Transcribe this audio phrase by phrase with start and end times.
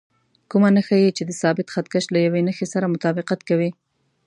[0.51, 3.69] کومه نښه یې چې د ثابت خط کش له یوې نښې سره مطابقت کوي.